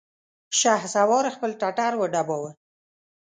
[0.59, 2.51] شهسوار خپل ټټر وډباوه!